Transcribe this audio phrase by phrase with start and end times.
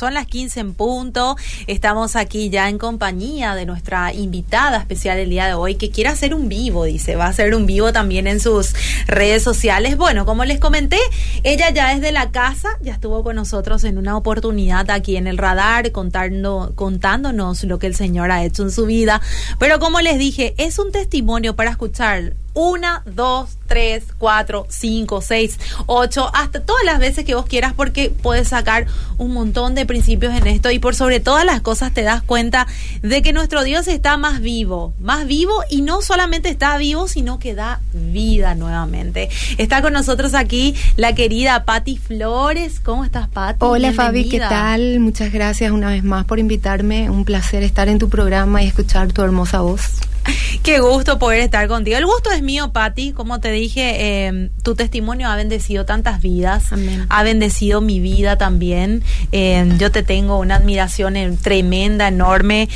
[0.00, 1.36] son las 15 en punto.
[1.66, 6.08] Estamos aquí ya en compañía de nuestra invitada especial el día de hoy que quiere
[6.08, 7.16] hacer un vivo, dice.
[7.16, 8.72] Va a hacer un vivo también en sus
[9.06, 9.98] redes sociales.
[9.98, 10.96] Bueno, como les comenté,
[11.42, 15.26] ella ya es de la casa, ya estuvo con nosotros en una oportunidad aquí en
[15.26, 19.20] el radar contando, contándonos lo que el Señor ha hecho en su vida.
[19.58, 25.58] Pero como les dije, es un testimonio para escuchar una, dos, tres, cuatro, cinco, seis,
[25.86, 28.86] ocho, hasta todas las veces que vos quieras porque puedes sacar
[29.18, 32.66] un montón de principios en esto y por sobre todas las cosas te das cuenta
[33.02, 37.38] de que nuestro Dios está más vivo, más vivo y no solamente está vivo, sino
[37.38, 39.28] que da vida nuevamente.
[39.58, 42.80] Está con nosotros aquí la querida Patti Flores.
[42.80, 43.58] ¿Cómo estás, Patti?
[43.60, 45.00] Hola, Fabi, ¿qué tal?
[45.00, 47.10] Muchas gracias una vez más por invitarme.
[47.10, 50.00] Un placer estar en tu programa y escuchar tu hermosa voz.
[50.62, 51.96] Qué gusto poder estar contigo.
[51.96, 53.12] El gusto es mío, Patti.
[53.12, 56.64] Como te dije, em, tu testimonio ha bendecido tantas vidas.
[57.08, 59.02] Ha bendecido mi vida también.
[59.32, 62.68] Em, yo te tengo una admiración tremenda, enorme.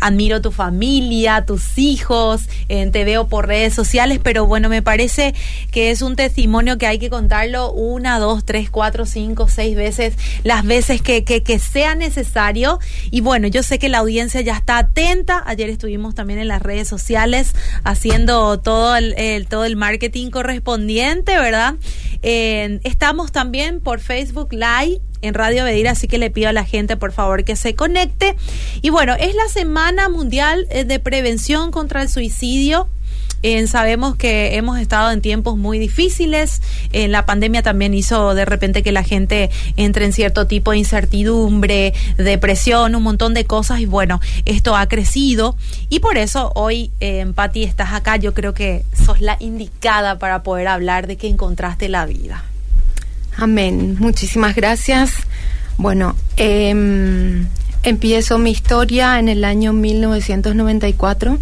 [0.00, 2.42] admiro tu familia, tus hijos.
[2.68, 4.20] te veo por redes sociales.
[4.22, 5.34] Pero bueno, me parece
[5.70, 10.14] que es un testimonio que hay que contarlo una, dos, tres, cuatro, cinco, seis veces.
[10.44, 12.78] Las veces que, que, que sea necesario.
[13.10, 15.42] Y bueno, yo sé que la audiencia ya está atenta.
[15.46, 17.54] Ayer estuvimos también en las redes sociales
[17.84, 21.74] haciendo todo el, todo el marketing correspondiente, ¿verdad?
[22.22, 26.96] estamos también por Facebook Live en Radio Bedir, así que le pido a la gente
[26.96, 28.36] por favor que se conecte.
[28.82, 32.88] Y bueno, es la Semana Mundial eh, de Prevención contra el Suicidio
[33.66, 36.62] sabemos que hemos estado en tiempos muy difíciles.
[36.92, 40.78] En la pandemia también hizo de repente que la gente entre en cierto tipo de
[40.78, 43.80] incertidumbre, depresión, un montón de cosas.
[43.80, 45.56] Y bueno, esto ha crecido.
[45.90, 48.16] Y por eso hoy, eh, Patti, estás acá.
[48.16, 52.44] Yo creo que sos la indicada para poder hablar de que encontraste la vida.
[53.36, 53.96] Amén.
[53.98, 55.12] Muchísimas gracias.
[55.76, 57.46] Bueno, em,
[57.82, 61.38] empiezo mi historia en el año 1994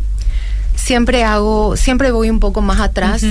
[0.74, 3.24] siempre hago, siempre voy un poco más atrás.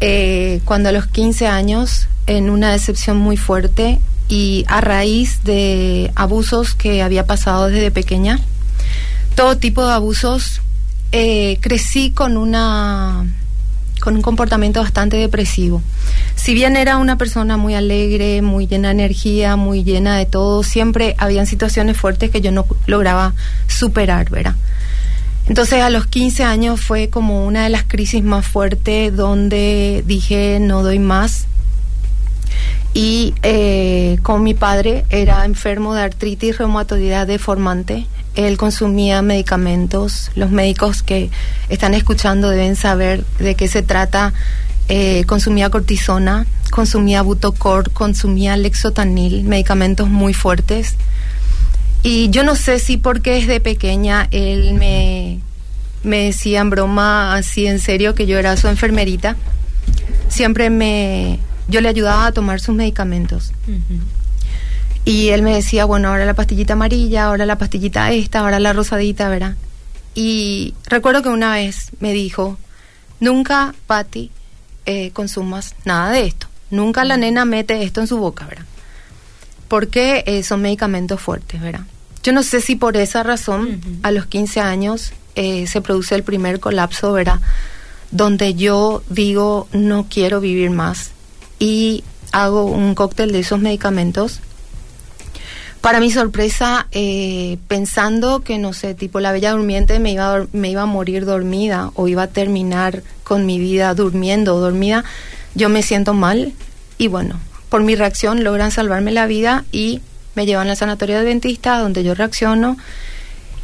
[0.00, 6.10] Eh, cuando a los 15 años, en una decepción muy fuerte y a raíz de
[6.14, 8.40] abusos que había pasado desde pequeña,
[9.34, 10.60] todo tipo de abusos,
[11.12, 13.24] eh, crecí con una
[14.00, 15.80] con un comportamiento bastante depresivo.
[16.34, 20.62] Si bien era una persona muy alegre, muy llena de energía, muy llena de todo,
[20.62, 23.32] siempre habían situaciones fuertes que yo no lograba
[23.66, 24.56] superar, ¿verdad?
[25.48, 30.58] Entonces a los 15 años fue como una de las crisis más fuertes donde dije
[30.60, 31.46] no doy más.
[32.94, 38.06] Y eh, con mi padre era enfermo de artritis reumatoidea deformante.
[38.36, 40.30] Él consumía medicamentos.
[40.36, 41.30] Los médicos que
[41.68, 44.32] están escuchando deben saber de qué se trata.
[44.88, 50.94] Eh, consumía cortisona, consumía butocor, consumía lexotanil, medicamentos muy fuertes.
[52.06, 55.40] Y yo no sé si porque desde pequeña él me,
[56.02, 59.36] me decía en broma, así en serio, que yo era su enfermerita.
[60.28, 63.52] Siempre me, yo le ayudaba a tomar sus medicamentos.
[65.06, 68.74] Y él me decía, bueno, ahora la pastillita amarilla, ahora la pastillita esta, ahora la
[68.74, 69.56] rosadita, ¿verdad?
[70.14, 72.58] Y recuerdo que una vez me dijo,
[73.18, 74.30] nunca, Patti,
[74.84, 76.48] eh, consumas nada de esto.
[76.70, 78.66] Nunca la nena mete esto en su boca, ¿verdad?
[79.68, 81.86] Porque eh, son medicamentos fuertes, ¿verdad?
[82.24, 86.22] Yo no sé si por esa razón, a los 15 años, eh, se produce el
[86.22, 87.38] primer colapso, ¿verdad?
[88.10, 91.10] Donde yo digo, no quiero vivir más
[91.58, 92.02] y
[92.32, 94.40] hago un cóctel de esos medicamentos.
[95.82, 100.70] Para mi sorpresa, eh, pensando que, no sé, tipo la bella durmiente me iba, me
[100.70, 105.04] iba a morir dormida o iba a terminar con mi vida durmiendo o dormida,
[105.54, 106.54] yo me siento mal
[106.96, 110.00] y bueno, por mi reacción logran salvarme la vida y
[110.34, 112.76] me llevan al sanatorio de dentista donde yo reacciono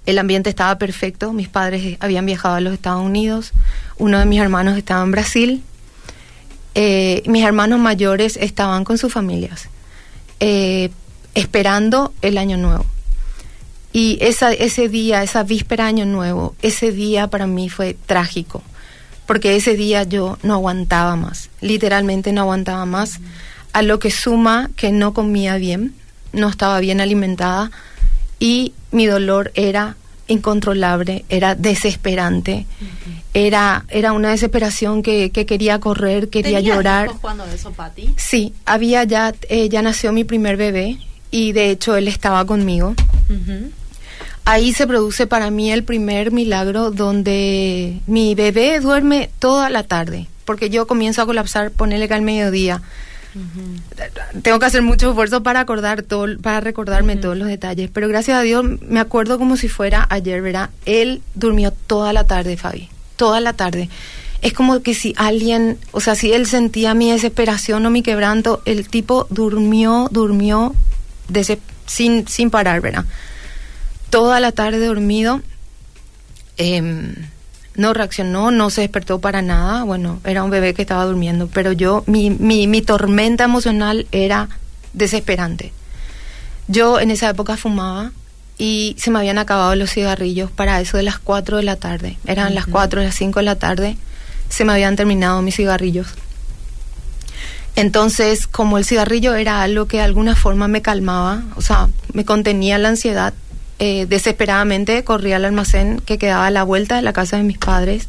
[0.06, 3.54] El ambiente estaba perfecto, mis padres habían viajado a los Estados Unidos,
[3.98, 5.64] uno de mis hermanos estaba en Brasil,
[6.74, 9.68] eh, mis hermanos mayores estaban con sus familias,
[10.40, 10.90] eh,
[11.34, 12.84] esperando el año nuevo.
[13.92, 18.62] Y ese día, esa víspera año nuevo, ese día para mí fue trágico,
[19.24, 23.20] porque ese día yo no aguantaba más, literalmente no aguantaba más,
[23.72, 25.94] a lo que suma que no comía bien,
[26.32, 27.70] no estaba bien alimentada
[28.40, 29.96] y mi dolor era
[30.28, 32.66] incontrolable, era desesperante,
[33.34, 37.10] era, era una desesperación que, quería correr, quería llorar.
[37.20, 38.14] cuando eso, Pati?
[38.16, 40.98] Sí, había ya, eh, ya nació mi primer bebé
[41.30, 42.94] y de hecho él estaba conmigo.
[44.44, 50.28] Ahí se produce para mí el primer milagro donde mi bebé duerme toda la tarde,
[50.44, 52.82] porque yo comienzo a colapsar, ponerle que al mediodía
[54.42, 58.38] tengo que hacer mucho esfuerzo para acordar todo, para recordarme todos los detalles, pero gracias
[58.38, 60.70] a Dios me acuerdo como si fuera ayer, ¿verdad?
[60.84, 63.88] Él durmió toda la tarde, Fabi, toda la tarde.
[64.42, 68.62] Es como que si alguien, o sea, si él sentía mi desesperación o mi quebranto,
[68.66, 70.74] el tipo durmió, durmió
[71.86, 73.04] sin, sin parar, ¿verdad?
[74.10, 75.40] Toda la tarde dormido.
[76.58, 77.14] Eh,
[77.76, 79.84] no reaccionó, no se despertó para nada.
[79.84, 84.48] Bueno, era un bebé que estaba durmiendo, pero yo, mi, mi, mi tormenta emocional era
[84.92, 85.72] desesperante.
[86.68, 88.12] Yo en esa época fumaba
[88.56, 92.18] y se me habían acabado los cigarrillos para eso de las 4 de la tarde.
[92.26, 93.96] Eran las 4, las 5 de la tarde,
[94.48, 96.06] se me habían terminado mis cigarrillos.
[97.76, 102.24] Entonces, como el cigarrillo era algo que de alguna forma me calmaba, o sea, me
[102.24, 103.34] contenía la ansiedad,
[103.78, 107.58] eh, desesperadamente corrí al almacén que quedaba a la vuelta de la casa de mis
[107.58, 108.08] padres,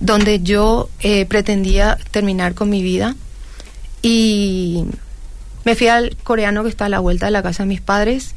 [0.00, 3.14] donde yo eh, pretendía terminar con mi vida.
[4.02, 4.84] Y
[5.64, 8.34] me fui al coreano que está a la vuelta de la casa de mis padres.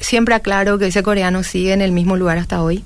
[0.00, 2.82] Siempre aclaro que ese coreano sigue en el mismo lugar hasta hoy.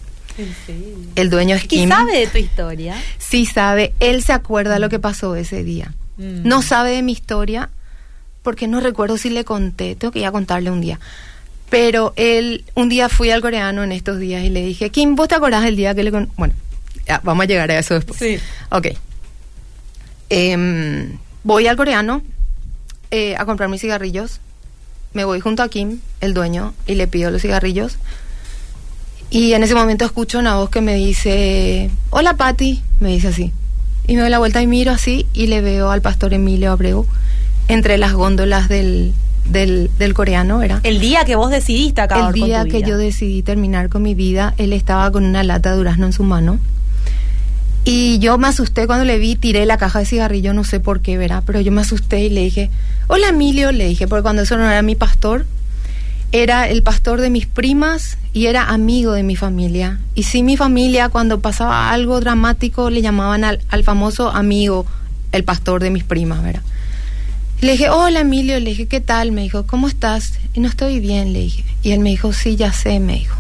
[1.17, 1.89] El dueño es Kim.
[1.89, 2.97] sabe de tu historia?
[3.19, 3.95] Sí sabe.
[4.01, 5.95] Él se acuerda lo que pasó ese día.
[6.17, 6.47] Mm.
[6.47, 7.71] No sabe de mi historia
[8.43, 9.95] porque no recuerdo si le conté.
[9.97, 10.99] Tengo que ir a contarle un día.
[11.71, 15.29] Pero él, un día fui al coreano en estos días y le dije, Kim, ¿vos
[15.29, 16.11] te acordás del día que le...
[16.11, 16.53] Con bueno,
[17.23, 18.19] vamos a llegar a eso después.
[18.19, 18.39] Sí.
[18.71, 18.89] Ok.
[20.29, 22.23] Em, voy al coreano
[23.13, 24.41] eh, a comprar mis cigarrillos.
[25.13, 27.99] Me voy junto a Kim, el dueño, y le pido los cigarrillos.
[29.31, 33.53] Y en ese momento escucho una voz que me dice, hola Patti, me dice así.
[34.09, 37.07] Y me doy la vuelta y miro así y le veo al pastor Emilio Abreu
[37.69, 39.15] entre las góndolas del,
[39.51, 40.81] del, del coreano, ¿era?
[40.83, 44.55] El día que vos decidiste acabar El día que yo decidí terminar con mi vida,
[44.59, 46.59] él estaba con una lata de durazno en su mano.
[47.85, 51.01] Y yo me asusté cuando le vi, tiré la caja de cigarrillo, no sé por
[51.01, 51.43] qué, ¿verdad?
[51.47, 52.71] Pero yo me asusté y le dije,
[53.09, 55.47] hola Emilio, le dije, porque cuando eso no era mi pastor,
[56.31, 59.99] era el pastor de mis primas y era amigo de mi familia.
[60.15, 64.87] Y sí, mi familia, cuando pasaba algo dramático, le llamaban al, al famoso amigo,
[65.33, 66.63] el pastor de mis primas, ¿verdad?
[67.61, 69.33] Le dije, hola Emilio, le dije, ¿qué tal?
[69.33, 70.35] Me dijo, ¿cómo estás?
[70.55, 71.65] Y no estoy bien, le dije.
[71.83, 73.37] Y él me dijo, sí, ya sé, me dijo.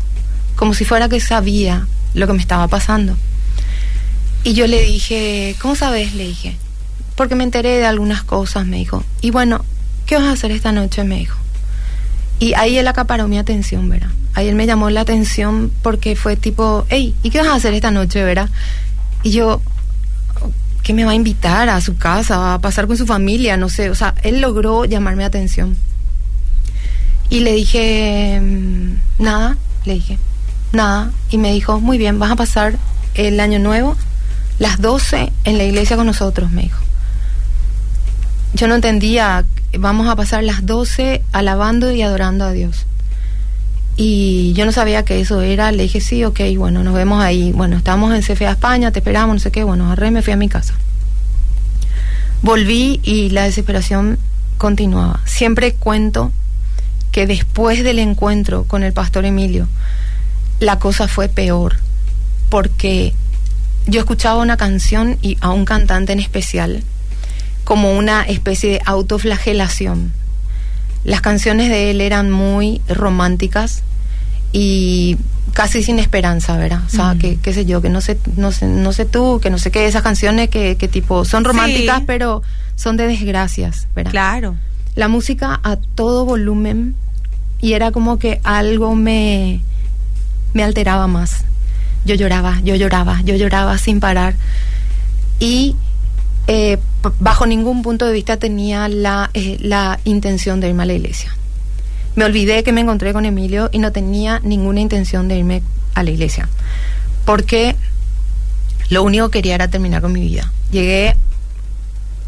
[0.56, 3.16] Como si fuera que sabía lo que me estaba pasando.
[4.44, 6.14] Y yo le dije, ¿cómo sabes?
[6.14, 6.56] Le dije,
[7.14, 9.04] porque me enteré de algunas cosas, me dijo.
[9.22, 9.64] Y bueno,
[10.04, 11.02] ¿qué vas a hacer esta noche?
[11.04, 11.38] Me dijo.
[12.38, 14.10] Y ahí él acaparó mi atención, ¿verdad?
[14.34, 17.72] Ahí él me llamó la atención porque fue tipo, hey, ¿y qué vas a hacer
[17.72, 18.50] esta noche, verdad?
[19.22, 19.62] Y yo,
[20.82, 23.90] que me va a invitar a su casa, a pasar con su familia, no sé,
[23.90, 25.76] o sea, él logró llamarme atención.
[27.28, 30.18] Y le dije, mm, nada, le dije,
[30.72, 32.76] nada, y me dijo, muy bien, vas a pasar
[33.14, 33.96] el año nuevo,
[34.58, 36.80] las 12 en la iglesia con nosotros, me dijo.
[38.52, 39.44] Yo no entendía,
[39.78, 42.86] vamos a pasar las 12 alabando y adorando a Dios.
[43.96, 47.52] Y yo no sabía que eso era, le dije, sí, ok, bueno, nos vemos ahí.
[47.52, 50.36] Bueno, estamos en CFA España, te esperamos, no sé qué, bueno, agarré me fui a
[50.36, 50.74] mi casa.
[52.42, 54.18] Volví y la desesperación
[54.56, 55.20] continuaba.
[55.26, 56.32] Siempre cuento
[57.12, 59.68] que después del encuentro con el pastor Emilio,
[60.60, 61.76] la cosa fue peor,
[62.48, 63.14] porque
[63.86, 66.84] yo escuchaba una canción y a un cantante en especial
[67.64, 70.12] como una especie de autoflagelación.
[71.04, 73.82] Las canciones de él eran muy románticas,
[74.52, 75.16] y
[75.52, 76.82] casi sin esperanza, ¿verdad?
[76.86, 79.50] O sea, que qué sé yo, que no sé, no sé, no sé tú, que
[79.50, 82.42] no sé qué, esas canciones que, que tipo son románticas, pero
[82.76, 84.10] son de desgracias, ¿verdad?
[84.10, 84.56] Claro.
[84.94, 86.94] La música a todo volumen,
[87.60, 89.60] y era como que algo me,
[90.52, 91.44] me alteraba más.
[92.04, 94.34] Yo lloraba, yo lloraba, yo lloraba sin parar.
[95.38, 95.76] Y
[96.46, 96.78] eh,
[97.18, 101.34] bajo ningún punto de vista tenía la, eh, la intención de irme a la iglesia.
[102.16, 105.62] Me olvidé que me encontré con Emilio y no tenía ninguna intención de irme
[105.94, 106.48] a la iglesia.
[107.24, 107.76] Porque
[108.88, 110.52] lo único que quería era terminar con mi vida.
[110.72, 111.16] Llegué,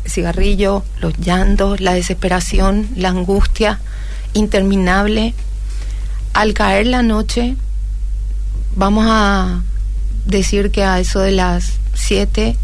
[0.06, 3.80] cigarrillo, los llantos, la desesperación, la angustia
[4.32, 5.34] interminable.
[6.32, 7.56] Al caer la noche,
[8.76, 9.62] vamos a
[10.24, 12.56] decir que a eso de las 7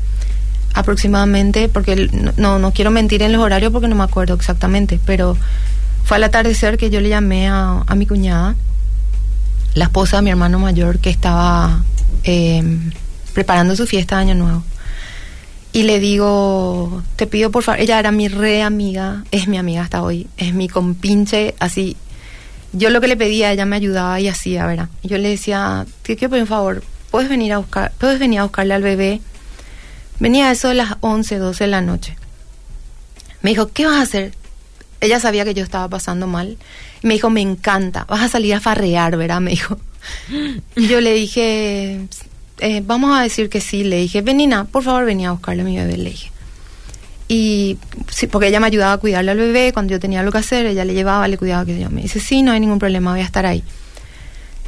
[0.79, 5.37] aproximadamente, porque no, no quiero mentir en los horarios porque no me acuerdo exactamente, pero
[6.05, 8.55] fue al atardecer que yo le llamé a, a mi cuñada,
[9.75, 11.83] la esposa de mi hermano mayor, que estaba
[12.23, 12.93] em,
[13.35, 14.63] preparando su fiesta de Año Nuevo.
[15.73, 19.83] Y le digo, te pido por favor, ella era mi re amiga, es mi amiga
[19.83, 21.97] hasta hoy, es mi compinche, así.
[22.73, 24.89] Yo lo que le pedía, ella me ayudaba y hacía, ¿verdad?
[25.03, 28.45] Yo le decía, te quiero pedir un favor, puedes venir a buscar, puedes venir a
[28.45, 29.21] buscarle al bebé.
[30.21, 32.17] Venía eso de las 11, 12 de la noche.
[33.43, 34.35] Me dijo, ¿qué vas a hacer?
[35.01, 36.59] Ella sabía que yo estaba pasando mal.
[37.03, 39.41] Me dijo, me encanta, vas a salir a farrear, ¿verdad?
[39.41, 39.79] Me dijo.
[40.77, 42.01] Yo le dije,
[42.59, 43.85] eh, vamos a decir que sí.
[43.85, 46.33] Le dije, Venina, por favor, venía a buscarle a mi bebé, le dije.
[47.29, 47.79] Y
[48.11, 50.65] sí, porque ella me ayudaba a cuidarle al bebé cuando yo tenía algo que hacer,
[50.65, 51.91] ella le llevaba, le cuidaba, que yo.
[51.91, 53.63] Me dice, sí, no hay ningún problema, voy a estar ahí.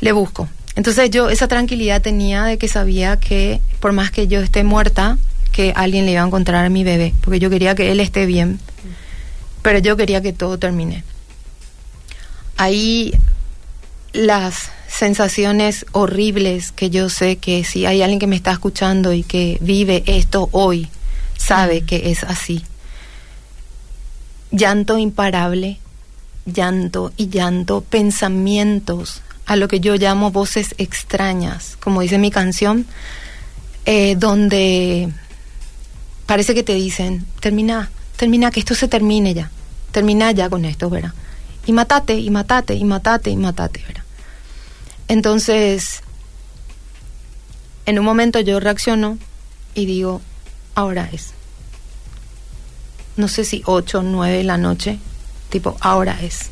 [0.01, 0.49] Le busco.
[0.77, 5.19] Entonces yo esa tranquilidad tenía de que sabía que por más que yo esté muerta,
[5.61, 8.25] que alguien le iba a encontrar a mi bebé, porque yo quería que él esté
[8.25, 8.59] bien,
[9.61, 11.05] pero yo quería que todo termine.
[12.57, 13.13] Ahí
[14.15, 19.23] las sensaciones horribles que yo sé que si hay alguien que me está escuchando y
[19.23, 20.89] que vive esto hoy,
[21.37, 22.65] sabe que es así.
[24.51, 25.79] Llanto imparable,
[26.47, 32.87] llanto y llanto, pensamientos a lo que yo llamo voces extrañas, como dice mi canción,
[33.85, 35.13] eh, donde
[36.31, 39.51] parece que te dicen, termina, termina, que esto se termine ya,
[39.91, 41.13] termina ya con esto, ¿verdad?
[41.67, 44.05] Y matate, y matate, y matate, y matate, ¿verdad?
[45.09, 46.05] Entonces,
[47.85, 49.19] en un momento yo reacciono
[49.75, 50.23] y digo,
[50.77, 51.33] ahora es.
[53.17, 55.01] No sé si 8 o 9 de la noche,
[55.49, 56.51] tipo, ahora es.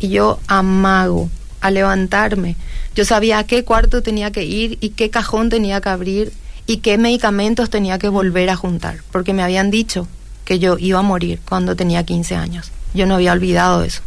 [0.00, 1.28] Y yo amago
[1.60, 2.56] a levantarme.
[2.94, 6.32] Yo sabía a qué cuarto tenía que ir y qué cajón tenía que abrir
[6.66, 10.08] y qué medicamentos tenía que volver a juntar, porque me habían dicho
[10.44, 12.72] que yo iba a morir cuando tenía 15 años.
[12.94, 14.02] Yo no había olvidado eso.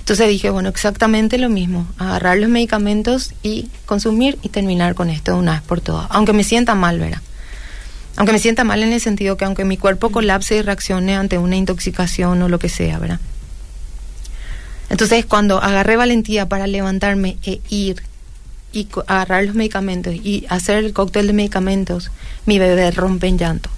[0.00, 5.32] Entonces dije, bueno, exactamente lo mismo, agarrar los medicamentos y consumir y terminar con esto
[5.32, 7.20] de una vez por todas, aunque me sienta mal, ¿verdad?
[8.16, 11.38] Aunque me sienta mal en el sentido que aunque mi cuerpo colapse y reaccione ante
[11.38, 13.20] una intoxicación o lo que sea, ¿verdad?
[14.90, 18.02] Entonces, cuando agarré valentía para levantarme e ir
[18.72, 22.10] y agarrar los medicamentos y hacer el cóctel de medicamentos,
[22.46, 23.70] mi bebé rompe en llanto.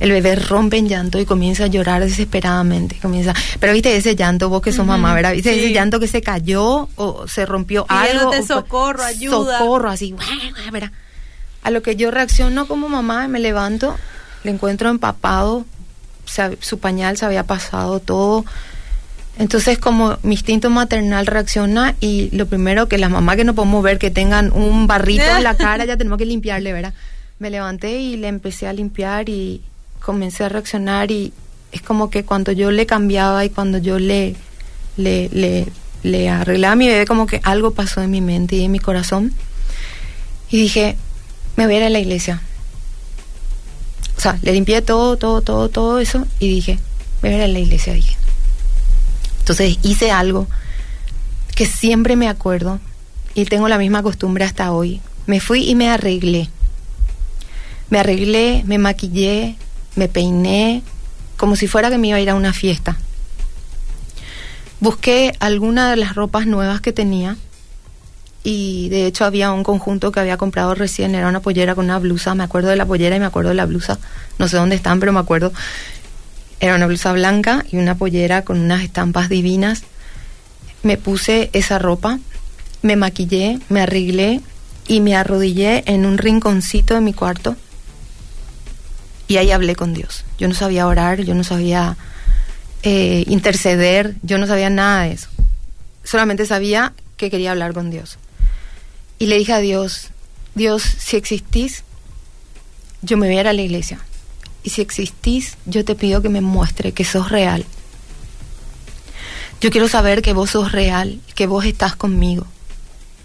[0.00, 2.98] El bebé rompe en llanto y comienza a llorar desesperadamente.
[3.00, 5.32] Comienza, pero viste ese llanto, vos que sos mamá, ¿verdad?
[5.32, 8.32] ¿Viste ese llanto que se cayó o se rompió algo?
[8.46, 9.58] socorro, ayuda.
[9.58, 10.14] Socorro, así,
[10.72, 10.90] ¿verdad?
[11.62, 13.96] A lo que yo reacciono como mamá, me levanto,
[14.42, 15.64] le encuentro empapado,
[16.60, 18.44] su pañal se había pasado todo
[19.38, 23.82] entonces, como mi instinto maternal reacciona y lo primero que las mamás que no podemos
[23.82, 26.94] ver que tengan un barrito en la cara, ya tenemos que limpiarle, ¿verdad?
[27.40, 29.60] Me levanté y le empecé a limpiar y
[30.00, 31.32] comencé a reaccionar y
[31.72, 34.36] es como que cuando yo le cambiaba y cuando yo le,
[34.96, 35.66] le, le,
[36.04, 38.78] le arreglaba a mi bebé, como que algo pasó en mi mente y en mi
[38.78, 39.32] corazón.
[40.48, 40.96] Y dije,
[41.56, 42.40] me voy a ir a la iglesia.
[44.16, 46.78] O sea, le limpié todo, todo, todo, todo eso y dije,
[47.20, 48.13] me voy a ir a la iglesia, dije.
[49.44, 50.46] Entonces hice algo
[51.54, 52.80] que siempre me acuerdo
[53.34, 55.02] y tengo la misma costumbre hasta hoy.
[55.26, 56.48] Me fui y me arreglé.
[57.90, 59.56] Me arreglé, me maquillé,
[59.96, 60.82] me peiné,
[61.36, 62.96] como si fuera que me iba a ir a una fiesta.
[64.80, 67.36] Busqué alguna de las ropas nuevas que tenía
[68.42, 71.98] y de hecho había un conjunto que había comprado recién, era una pollera con una
[71.98, 73.98] blusa, me acuerdo de la pollera y me acuerdo de la blusa,
[74.38, 75.52] no sé dónde están, pero me acuerdo
[76.64, 79.82] era una blusa blanca y una pollera con unas estampas divinas.
[80.82, 82.18] Me puse esa ropa,
[82.80, 84.40] me maquillé, me arreglé
[84.88, 87.54] y me arrodillé en un rinconcito de mi cuarto.
[89.28, 90.24] Y ahí hablé con Dios.
[90.38, 91.98] Yo no sabía orar, yo no sabía
[92.82, 95.28] eh, interceder, yo no sabía nada de eso.
[96.02, 98.16] Solamente sabía que quería hablar con Dios.
[99.18, 100.08] Y le dije a Dios,
[100.54, 101.84] Dios, si existís,
[103.02, 104.00] yo me voy a ir a la iglesia
[104.64, 107.64] y si existís, yo te pido que me muestre que sos real.
[109.60, 112.46] Yo quiero saber que vos sos real, que vos estás conmigo.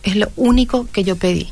[0.03, 1.49] Es lo único que yo pedí.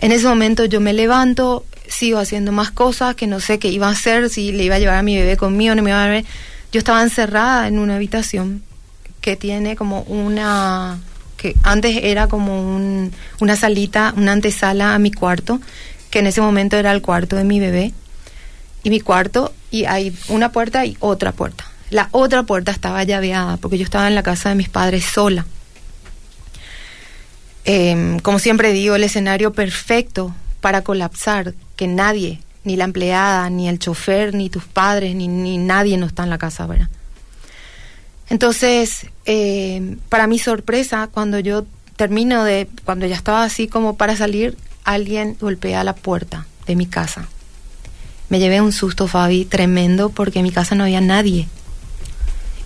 [0.00, 3.88] En ese momento yo me levanto, sigo haciendo más cosas que no sé qué iba
[3.88, 6.08] a hacer, si le iba a llevar a mi bebé conmigo, no me iba a
[6.08, 6.24] ver.
[6.70, 8.62] Yo estaba encerrada en una habitación
[9.22, 11.00] que tiene como una
[11.38, 13.00] que antes era como
[13.40, 15.60] una salita, una antesala a mi cuarto,
[16.10, 17.92] que en ese momento era el cuarto de mi bebé.
[18.82, 21.64] Y mi cuarto, y hay una puerta y otra puerta.
[21.90, 25.46] La otra puerta estaba llaveada porque yo estaba en la casa de mis padres sola.
[27.64, 33.68] Em, como siempre digo, el escenario perfecto para colapsar, que nadie, ni la empleada, ni
[33.68, 36.88] el chofer, ni tus padres, ni, ni nadie no está en la casa, ¿verdad?
[38.30, 41.64] Entonces, eh, para mi sorpresa, cuando yo
[41.96, 46.86] termino de, cuando ya estaba así como para salir, alguien golpea la puerta de mi
[46.86, 47.28] casa.
[48.28, 51.48] Me llevé un susto, Fabi, tremendo, porque en mi casa no había nadie.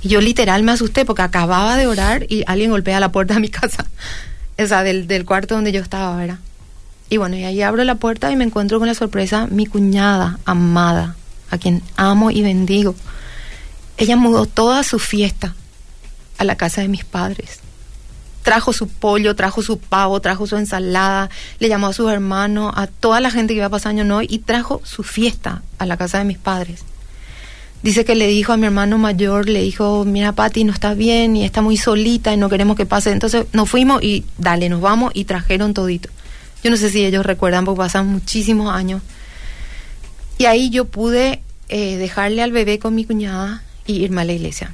[0.02, 3.40] Y yo literal me asusté porque acababa de orar y alguien golpea la puerta de
[3.40, 3.86] mi casa.
[4.58, 6.38] O sea, del, del cuarto donde yo estaba, ¿verdad?
[7.08, 10.38] Y bueno, y ahí abro la puerta y me encuentro con la sorpresa, mi cuñada
[10.44, 11.16] amada,
[11.50, 12.94] a quien amo y bendigo
[14.02, 15.54] ella mudó toda su fiesta
[16.38, 17.60] a la casa de mis padres.
[18.42, 22.86] Trajo su pollo, trajo su pavo, trajo su ensalada, le llamó a sus hermanos, a
[22.86, 26.18] toda la gente que iba a pasar año y trajo su fiesta a la casa
[26.18, 26.84] de mis padres.
[27.82, 31.36] Dice que le dijo a mi hermano mayor, le dijo, mira Pati, no está bien
[31.36, 33.10] y está muy solita y no queremos que pase.
[33.10, 36.08] Entonces nos fuimos y dale, nos vamos y trajeron todito.
[36.62, 39.02] Yo no sé si ellos recuerdan porque pasan muchísimos años.
[40.38, 44.32] Y ahí yo pude eh, dejarle al bebé con mi cuñada y irme a la
[44.32, 44.72] iglesia.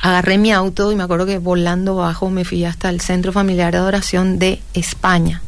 [0.00, 3.72] Agarré mi auto y me acuerdo que volando bajo me fui hasta el Centro Familiar
[3.72, 5.42] de Adoración de España,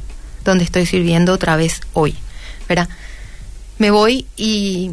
[0.45, 2.17] donde estoy sirviendo otra vez hoy.
[2.69, 2.89] ¿verdad?
[3.79, 4.91] Me voy y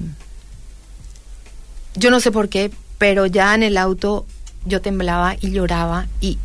[1.95, 4.25] yo no sé por qué, pero ya en el auto
[4.65, 6.39] yo temblaba y lloraba y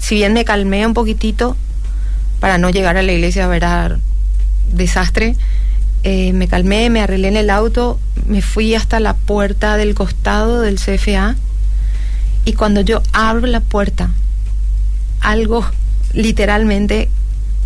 [0.00, 1.56] si bien me calmé un poquitito
[2.40, 3.98] para no llegar a la iglesia a ver
[4.72, 5.36] desastre,
[6.04, 10.60] eh, me calmé, me arreglé en el auto, me fui hasta la puerta del costado
[10.60, 11.36] del CFA
[12.44, 14.10] y cuando yo abro la puerta,
[15.20, 15.66] algo
[16.12, 17.08] literalmente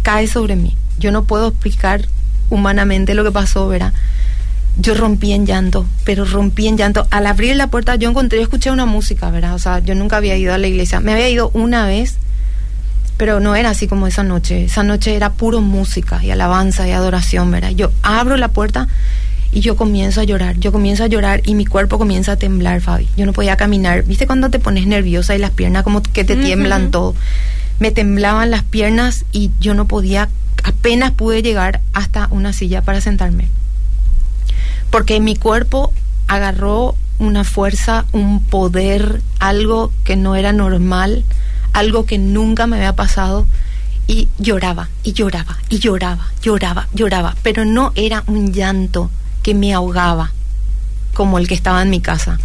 [0.03, 0.77] cae sobre mí.
[0.99, 2.09] Yo no puedo explicar
[2.51, 3.92] humanamente lo que pasó, ¿verdad?
[4.79, 7.07] Yo rompí en llanto, pero rompí en llanto.
[7.11, 9.55] Al abrir la puerta yo encontré, escuché una música, ¿verdad?
[9.55, 11.01] O sea, yo nunca había ido a la iglesia.
[11.01, 12.16] Me había ido una vez
[13.16, 14.64] pero no era así como esa noche.
[14.64, 17.70] Esa noche era puro música y alabanza y adoración, ¿verdad?
[17.70, 18.88] Yo abro la puerta
[19.53, 22.81] y yo comienzo a llorar, yo comienzo a llorar y mi cuerpo comienza a temblar,
[22.81, 23.09] Fabi.
[23.16, 24.03] Yo no podía caminar.
[24.05, 27.14] ¿Viste cuando te pones nerviosa y las piernas como que te tiemblan todo?
[27.79, 30.29] Me temblaban las piernas y yo no podía,
[30.64, 33.48] apenas pude llegar hasta una silla para sentarme.
[34.90, 35.92] Porque mi cuerpo
[36.29, 41.25] agarró una fuerza, un poder, algo que no era normal
[41.73, 43.47] algo que nunca me había pasado
[44.07, 49.11] y lloraba y lloraba y lloraba, lloraba, lloraba, pero no era un llanto
[49.43, 50.33] que me ahogaba
[51.15, 52.39] como el que estaba en mi casa.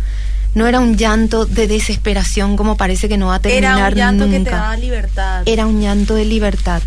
[0.56, 3.96] No era un llanto de desesperación como parece que no va a terminar Era un
[3.96, 5.44] llanto que te daba libertad.
[5.46, 6.82] Era un llanto de libertad.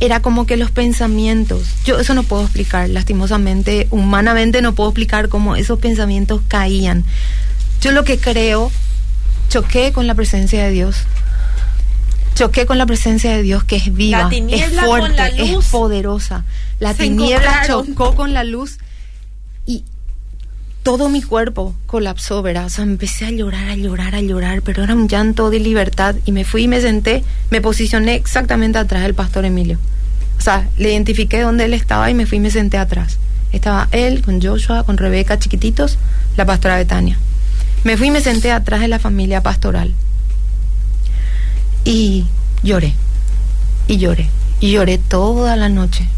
[0.00, 5.28] Era como que los pensamientos, yo eso no puedo explicar, lastimosamente, humanamente no puedo explicar
[5.28, 7.04] cómo esos pensamientos caían.
[7.80, 8.70] Yo lo que creo,
[9.48, 10.96] choqué con la presencia de Dios,
[12.34, 16.44] choqué con la presencia de Dios que es viva, es fuerte, es poderosa.
[16.80, 18.78] La tiniebla chocó con la luz
[19.66, 19.84] y
[20.82, 22.66] todo mi cuerpo colapsó, ¿verdad?
[22.66, 26.16] O sea, empecé a llorar, a llorar, a llorar, pero era un llanto de libertad
[26.26, 29.78] y me fui y me senté, me posicioné exactamente atrás del pastor Emilio.
[30.38, 33.18] O sea, le identifiqué dónde él estaba y me fui y me senté atrás.
[33.52, 35.96] Estaba él con Joshua, con Rebeca, chiquititos,
[36.36, 37.16] la pastora Betania.
[37.84, 39.94] Me fui y me senté atrás de la familia pastoral.
[41.84, 42.24] Y
[42.62, 42.94] lloré,
[43.88, 44.28] y lloré,
[44.60, 46.08] y lloré toda la noche.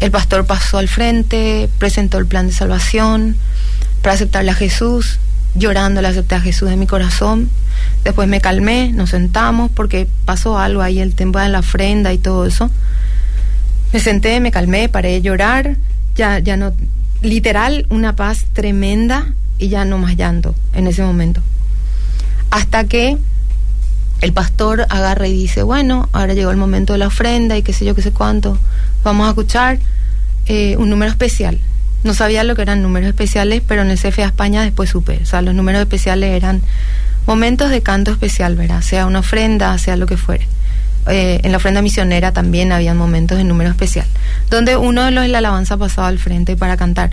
[0.00, 3.36] El pastor pasó al frente, presentó el plan de salvación
[4.02, 5.18] para aceptarle a Jesús,
[5.54, 7.50] llorando le acepté a Jesús en mi corazón.
[8.04, 12.18] Después me calmé, nos sentamos porque pasó algo ahí, el tiempo de la ofrenda y
[12.18, 12.70] todo eso.
[13.92, 15.76] Me senté, me calmé, paré de llorar,
[16.14, 16.72] ya, ya no,
[17.22, 21.42] literal, una paz tremenda y ya no más llanto en ese momento.
[22.50, 23.18] Hasta que
[24.20, 27.72] el pastor agarra y dice, bueno, ahora llegó el momento de la ofrenda y qué
[27.72, 28.58] sé yo, qué sé cuánto,
[29.02, 29.78] vamos a escuchar
[30.46, 31.58] eh, un número especial.
[32.04, 35.20] No sabía lo que eran números especiales, pero en el CFA España después supe.
[35.22, 36.62] O sea, los números especiales eran
[37.26, 38.80] momentos de canto especial, ¿verdad?
[38.80, 40.46] Sea una ofrenda, sea lo que fuere.
[41.08, 44.06] Eh, en la ofrenda misionera también había momentos de número especial,
[44.50, 47.10] donde uno de los de la alabanza pasaba al frente para cantar.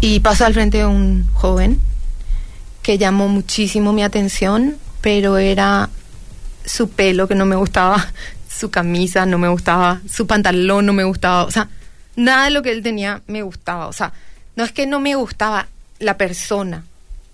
[0.00, 1.80] y paso al frente un joven
[2.84, 5.88] que llamó muchísimo mi atención, pero era
[6.66, 8.12] su pelo que no me gustaba,
[8.48, 11.70] su camisa no me gustaba, su pantalón no me gustaba, o sea,
[12.14, 14.12] nada de lo que él tenía me gustaba, o sea,
[14.54, 15.66] no es que no me gustaba
[15.98, 16.84] la persona,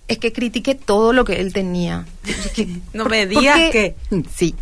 [0.06, 2.06] es que critiqué todo lo que él tenía.
[2.92, 3.96] no me digas que...
[4.34, 4.54] Sí.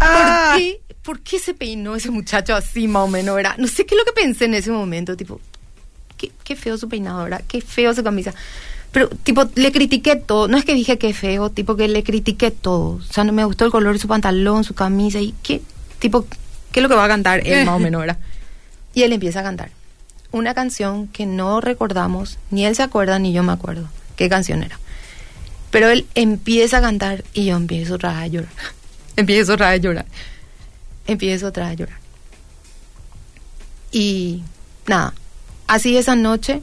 [0.00, 0.52] Ah.
[0.52, 3.38] ¿Por, qué, ¿Por qué se peinó ese muchacho así más o menos?
[3.38, 5.40] Era, no sé qué es lo que pensé en ese momento, tipo,
[6.16, 7.42] qué, qué feo su peinado, ¿verdad?
[7.48, 8.32] Qué feo su camisa.
[8.98, 10.48] Pero, tipo, le critiqué todo.
[10.48, 12.96] No es que dije que feo, tipo, que le critiqué todo.
[12.96, 15.62] O sea, no me gustó el color de su pantalón, su camisa y qué,
[16.00, 16.26] tipo,
[16.72, 18.18] qué es lo que va a cantar él más o menos, ¿verdad?
[18.94, 19.70] Y él empieza a cantar
[20.32, 24.64] una canción que no recordamos, ni él se acuerda ni yo me acuerdo qué canción
[24.64, 24.80] era.
[25.70, 28.52] Pero él empieza a cantar y yo empiezo otra vez a llorar.
[29.16, 30.06] empiezo otra vez a llorar.
[31.06, 31.98] Empiezo otra vez a llorar.
[33.92, 34.42] Y
[34.88, 35.14] nada,
[35.68, 36.58] así esa noche,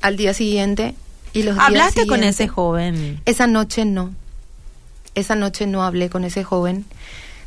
[0.00, 0.96] al día siguiente
[1.32, 3.20] y los ¿Hablaste con ese joven?
[3.24, 4.14] Esa noche no.
[5.14, 6.84] Esa noche no hablé con ese joven.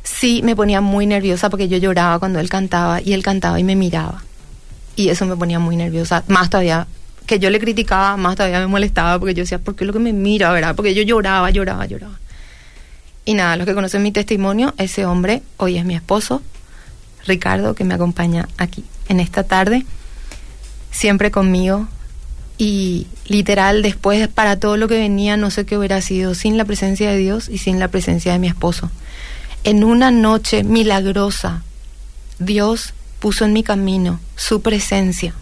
[0.02, 3.64] Sí me ponía muy nerviosa porque yo lloraba cuando él cantaba y él cantaba y
[3.64, 4.22] me miraba.
[4.94, 6.24] Y eso me ponía muy nerviosa.
[6.28, 6.86] Más todavía
[7.26, 9.98] que yo le criticaba, más todavía me molestaba porque yo decía, ¿por qué lo que
[9.98, 10.74] me mira, verdad?
[10.76, 12.18] Porque yo lloraba, lloraba, lloraba.
[13.24, 16.42] Y nada, los que conocen mi testimonio, ese hombre hoy es mi esposo,
[17.26, 19.84] Ricardo, que me acompaña aquí en esta tarde,
[20.92, 21.88] siempre conmigo.
[22.58, 26.64] Y literal, después para todo lo que venía, no sé qué hubiera sido sin la
[26.64, 28.90] presencia de Dios y sin la presencia de mi esposo.
[29.64, 31.62] En una noche milagrosa,
[32.38, 35.34] Dios puso en mi camino su presencia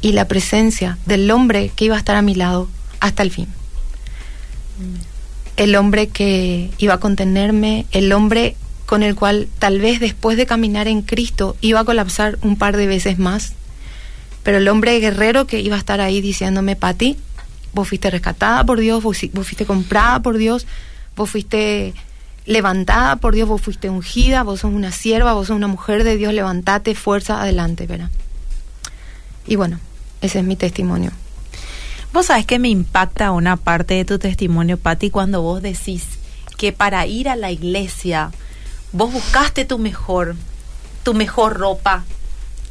[0.00, 2.68] y la presencia del hombre que iba a estar a mi lado
[3.00, 3.48] hasta el fin.
[5.56, 8.56] El hombre que iba a contenerme, el hombre
[8.86, 12.76] con el cual tal vez después de caminar en Cristo iba a colapsar un par
[12.76, 13.54] de veces más,
[14.42, 17.16] pero el hombre guerrero que iba a estar ahí diciéndome, Pati,
[17.72, 20.66] vos fuiste rescatada por Dios, vos, fuiste comprada por Dios,
[21.16, 21.94] vos fuiste
[22.44, 26.16] levantada por Dios, vos fuiste ungida, vos sos una sierva, vos sos una mujer de
[26.16, 28.10] Dios, levantate, fuerza, adelante, ¿verdad?
[29.46, 29.78] Y bueno,
[30.20, 31.12] ese es mi testimonio.
[32.12, 36.04] Vos sabés que me impacta una parte de tu testimonio, Patti, cuando vos decís
[36.58, 38.32] que para ir a la iglesia
[38.92, 40.36] vos buscaste tu mejor,
[41.04, 42.04] tu mejor ropa,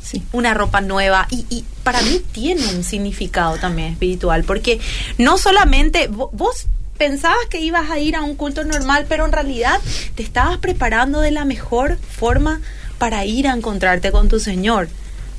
[0.02, 0.24] sí.
[0.32, 1.28] una ropa nueva.
[1.30, 4.80] Y, y, para mí tiene un significado también espiritual, porque
[5.18, 9.80] no solamente vos pensabas que ibas a ir a un culto normal, pero en realidad
[10.14, 12.62] te estabas preparando de la mejor forma
[13.00, 14.88] para ir a encontrarte con tu Señor.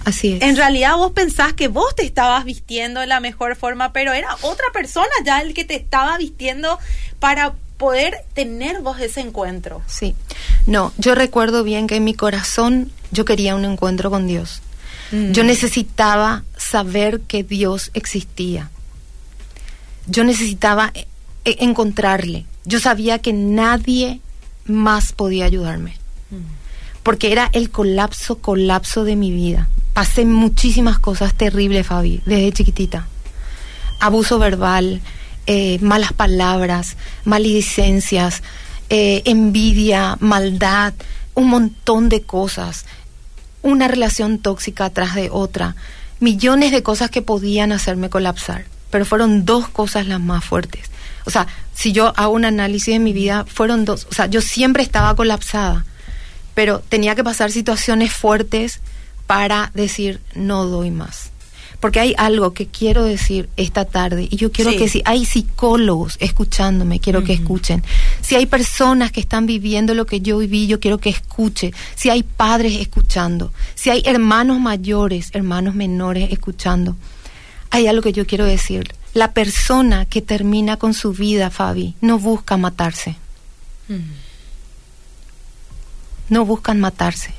[0.04, 0.42] Así es.
[0.42, 4.36] En realidad vos pensás que vos te estabas vistiendo de la mejor forma, pero era
[4.42, 6.78] otra persona ya el que te estaba vistiendo
[7.20, 9.82] para poder tener vos ese encuentro.
[9.88, 10.14] Sí.
[10.66, 14.62] No, yo recuerdo bien que en mi corazón yo quería un encuentro con Dios.
[15.10, 15.32] Mm.
[15.32, 18.70] Yo necesitaba saber que Dios existía.
[20.06, 21.08] Yo necesitaba e-,
[21.44, 22.46] e-, encontrarle.
[22.64, 24.20] Yo sabía que nadie
[24.64, 25.96] más podía ayudarme.
[26.30, 27.02] Mm.
[27.02, 33.06] Porque era el colapso, colapso de mi vida pasé muchísimas cosas terribles, Fabi, desde chiquitita.
[34.00, 35.00] Abuso verbal,
[35.46, 38.42] eh, malas palabras, maledicencias,
[38.90, 40.94] eh, envidia, maldad,
[41.34, 42.84] un montón de cosas.
[43.62, 45.76] Una relación tóxica atrás de otra.
[46.20, 48.66] Millones de cosas que podían hacerme colapsar.
[48.90, 50.90] Pero fueron dos cosas las más fuertes.
[51.24, 54.06] O sea, si yo hago un análisis de mi vida, fueron dos.
[54.10, 55.84] O sea, yo siempre estaba colapsada.
[56.54, 58.80] Pero tenía que pasar situaciones fuertes
[59.26, 61.30] para decir no doy más.
[61.82, 66.16] Porque hay algo que quiero decir esta tarde y yo quiero que si hay psicólogos
[66.20, 67.82] escuchándome, quiero que escuchen.
[68.20, 71.72] Si hay personas que están viviendo lo que yo viví, yo quiero que escuche.
[71.96, 76.94] Si hay padres escuchando, si hay hermanos mayores, hermanos menores escuchando.
[77.70, 78.94] Hay algo que yo quiero decir.
[79.12, 83.16] La persona que termina con su vida, Fabi, no busca matarse.
[86.28, 87.34] No buscan matarse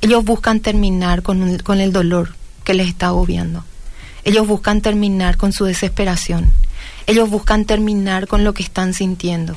[0.00, 2.37] ellos buscan terminar con, con el dolor
[2.68, 3.64] que les está agobiando.
[4.24, 6.52] Ellos buscan terminar con su desesperación.
[7.06, 9.56] Ellos buscan terminar con lo que están sintiendo.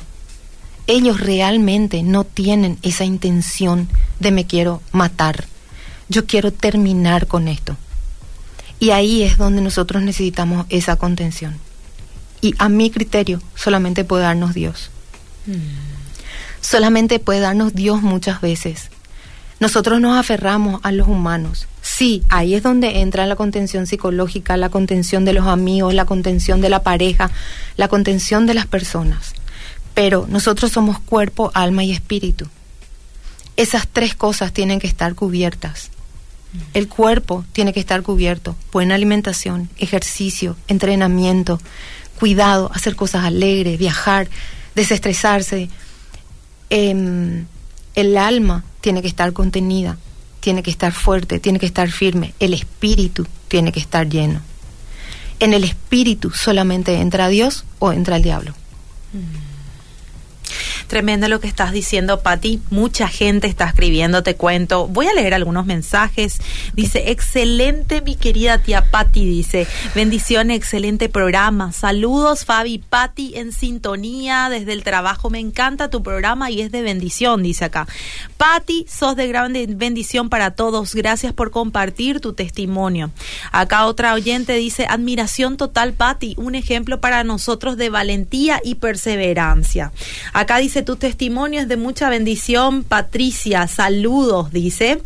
[0.86, 3.86] Ellos realmente no tienen esa intención
[4.18, 5.44] de me quiero matar.
[6.08, 7.76] Yo quiero terminar con esto.
[8.78, 11.58] Y ahí es donde nosotros necesitamos esa contención.
[12.40, 14.90] Y a mi criterio solamente puede darnos Dios.
[15.44, 16.62] Mm.
[16.62, 18.88] Solamente puede darnos Dios muchas veces
[19.62, 21.68] nosotros nos aferramos a los humanos.
[22.02, 26.60] Sí, ahí es donde entra la contención psicológica, la contención de los amigos, la contención
[26.60, 27.30] de la pareja,
[27.76, 29.34] la contención de las personas.
[29.94, 32.48] Pero nosotros somos cuerpo, alma y espíritu.
[33.56, 35.90] Esas tres cosas tienen que estar cubiertas.
[36.74, 38.56] El cuerpo tiene que estar cubierto.
[38.72, 41.60] Buena alimentación, ejercicio, entrenamiento,
[42.18, 44.28] cuidado, hacer cosas alegres, viajar,
[44.74, 45.68] desestresarse.
[46.68, 47.46] Em,
[47.94, 49.98] el alma tiene que estar contenida,
[50.42, 52.34] tiene que estar fuerte, tiene que estar firme.
[52.40, 54.40] El espíritu tiene que estar lleno.
[55.38, 58.52] En el espíritu solamente entra Dios o entra el diablo.
[59.12, 59.51] Mm.
[60.86, 62.60] Tremendo lo que estás diciendo, Patti.
[62.70, 64.88] Mucha gente está escribiendo, te cuento.
[64.88, 66.38] Voy a leer algunos mensajes.
[66.74, 69.66] Dice, excelente mi querida tía Patti, dice.
[69.94, 71.72] Bendiciones, excelente programa.
[71.72, 75.30] Saludos, Fabi, Patti, en sintonía desde el trabajo.
[75.30, 77.86] Me encanta tu programa y es de bendición, dice acá.
[78.36, 80.94] Patti, sos de gran bendición para todos.
[80.94, 83.10] Gracias por compartir tu testimonio.
[83.50, 86.34] Acá otra oyente dice, admiración total, Patti.
[86.36, 89.92] Un ejemplo para nosotros de valentía y perseverancia.
[90.42, 93.68] Acá dice, tu testimonio es de mucha bendición, Patricia.
[93.68, 95.00] Saludos, dice.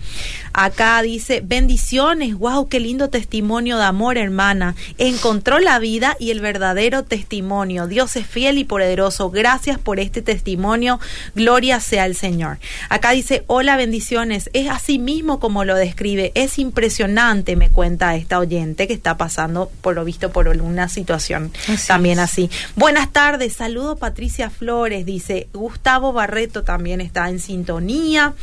[0.55, 4.75] Acá dice, bendiciones, wow, qué lindo testimonio de amor, hermana.
[4.97, 7.87] Encontró la vida y el verdadero testimonio.
[7.87, 9.29] Dios es fiel y poderoso.
[9.29, 10.99] Gracias por este testimonio.
[11.35, 12.57] Gloria sea el Señor.
[12.89, 14.49] Acá dice, hola, bendiciones.
[14.55, 16.33] Es así mismo como lo describe.
[16.35, 21.53] Es impresionante, me cuenta esta oyente que está pasando, por lo visto, por una situación
[21.87, 22.49] también así.
[22.75, 25.26] Buenas tardes, saludo Patricia Flores, dice.
[25.53, 28.35] Gustavo Barreto también está en sintonía.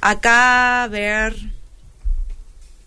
[0.00, 1.36] Acá, a ver.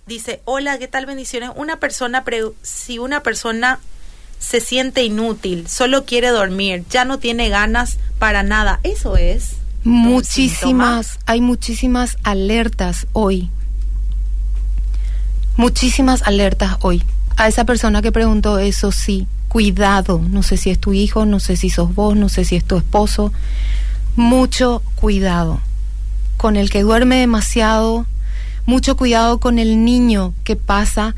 [0.06, 1.51] Dice, hola, ¿qué tal bendiciones?
[1.56, 2.23] Una persona,
[2.62, 3.79] si una persona
[4.39, 9.56] se siente inútil, solo quiere dormir, ya no tiene ganas para nada, eso es.
[9.86, 13.49] Muchísimas, hay muchísimas alertas hoy.
[15.56, 17.03] Muchísimas alertas hoy.
[17.38, 20.19] A esa persona que preguntó eso, sí, cuidado.
[20.31, 22.65] No sé si es tu hijo, no sé si sos vos, no sé si es
[22.65, 23.31] tu esposo.
[24.15, 25.61] Mucho cuidado
[26.37, 28.07] con el que duerme demasiado,
[28.65, 31.15] mucho cuidado con el niño que pasa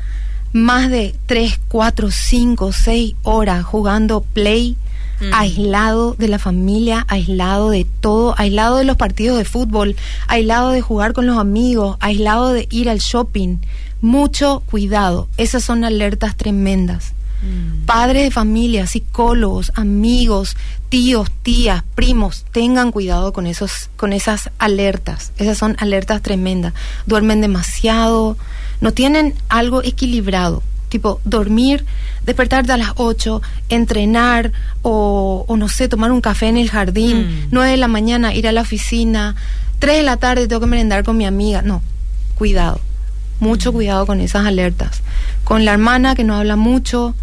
[0.52, 4.76] más de 3, 4, 5, 6 horas jugando play,
[5.20, 5.32] mm.
[5.32, 9.96] aislado de la familia, aislado de todo, aislado de los partidos de fútbol,
[10.28, 13.56] aislado de jugar con los amigos, aislado de ir al shopping.
[14.02, 17.15] Mucho cuidado, esas son alertas tremendas.
[17.42, 17.84] Mm.
[17.86, 20.56] Padres de familia, psicólogos, amigos,
[20.88, 25.32] tíos, tías, primos, tengan cuidado con esos, con esas alertas.
[25.36, 26.72] Esas son alertas tremendas.
[27.06, 28.36] Duermen demasiado,
[28.80, 30.62] no tienen algo equilibrado.
[30.88, 31.84] Tipo, dormir,
[32.24, 37.68] despertarte a las 8, entrenar o, no sé, tomar un café en el jardín, 9
[37.68, 37.72] mm.
[37.72, 39.34] de la mañana ir a la oficina,
[39.80, 41.62] 3 de la tarde tengo que merendar con mi amiga.
[41.62, 41.82] No,
[42.36, 42.80] cuidado,
[43.40, 43.74] mucho mm.
[43.74, 45.02] cuidado con esas alertas.
[45.42, 47.14] Con la hermana que no habla mucho,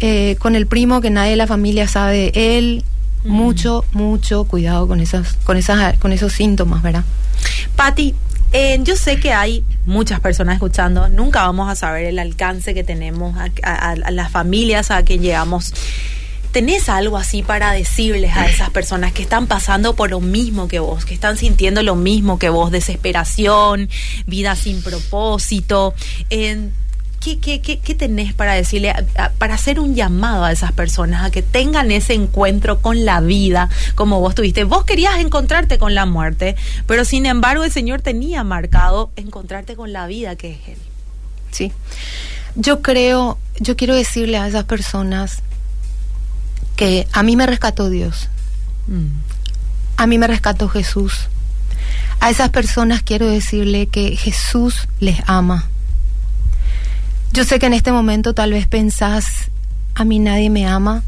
[0.00, 2.84] eh, con el primo que nadie de la familia sabe de él.
[3.24, 3.30] Mm.
[3.30, 7.04] Mucho, mucho cuidado con esas, con esas, con esos síntomas, ¿verdad?
[7.74, 8.14] Patti,
[8.52, 12.84] eh, yo sé que hay muchas personas escuchando, nunca vamos a saber el alcance que
[12.84, 15.74] tenemos a, las familias a que llegamos.
[16.52, 20.78] ¿Tenés algo así para decirles a esas personas que están pasando por lo mismo que
[20.78, 23.90] vos, que están sintiendo lo mismo que vos, desesperación,
[24.26, 25.92] vida sin propósito?
[26.30, 26.70] Eh,
[27.34, 28.94] ¿qué, qué, tenés para decirle,
[29.38, 33.68] para hacer un llamado a esas personas a que tengan ese encuentro con la vida
[33.96, 34.62] como vos tuviste?
[34.62, 36.54] Vos querías encontrarte con la muerte,
[36.86, 40.78] pero sin embargo el Señor tenía marcado encontrarte con la vida que es Él.
[41.50, 41.72] Sí.
[42.54, 45.42] Yo creo, yo quiero decirle a esas personas
[46.76, 48.28] que a mí me rescató Dios.
[48.86, 49.08] Mm.
[49.96, 51.28] A mí me rescató Jesús.
[52.20, 55.68] A esas personas quiero decirle que Jesús les ama
[57.36, 59.50] yo sé que en este momento tal vez pensás,
[59.94, 61.02] a mí nadie me ama,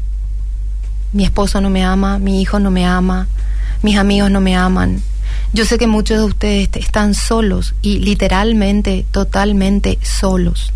[1.11, 3.27] mi esposo no me ama, mi hijo no me ama,
[3.81, 5.01] mis amigos no me aman.
[5.53, 10.71] Yo sé que muchos de ustedes están solos y literalmente, totalmente solos.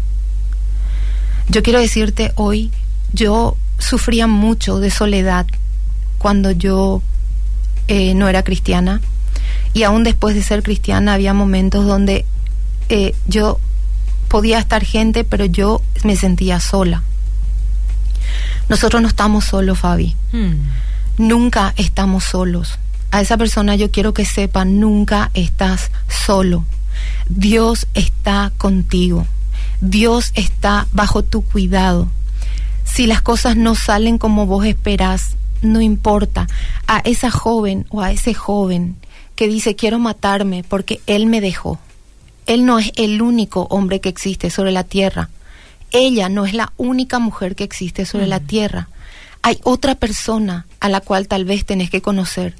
[1.49, 2.71] Yo quiero decirte hoy,
[3.11, 5.45] yo sufría mucho de soledad
[6.17, 7.03] cuando yo
[7.87, 9.01] eh, no era cristiana
[9.71, 12.25] y aún después de ser cristiana había momentos donde
[12.89, 13.59] eh, yo
[14.33, 17.03] podía estar gente, pero yo me sentía sola.
[18.67, 20.15] Nosotros no estamos solos, Fabi.
[20.31, 20.55] Hmm.
[21.19, 22.79] Nunca estamos solos.
[23.11, 26.65] A esa persona yo quiero que sepa, nunca estás solo.
[27.29, 29.27] Dios está contigo.
[29.81, 32.07] Dios está bajo tu cuidado.
[32.85, 36.47] Si las cosas no salen como vos esperás, no importa.
[36.87, 38.95] A esa joven o a ese joven
[39.35, 41.77] que dice quiero matarme porque él me dejó
[42.45, 45.29] él no es el único hombre que existe sobre la tierra.
[45.91, 48.89] Ella no es la única mujer que existe sobre la tierra.
[49.41, 52.55] Hay otra persona a la cual tal vez tenés que conocer.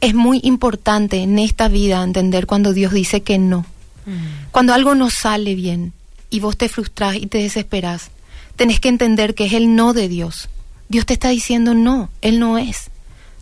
[0.00, 3.64] Es muy importante en esta vida entender cuando Dios dice que no.
[4.04, 4.50] Mm.
[4.50, 5.92] Cuando algo no sale bien
[6.28, 8.10] y vos te frustras y te desesperas,
[8.56, 10.48] tenés que entender que es el no de Dios.
[10.88, 12.90] Dios te está diciendo no, Él no es.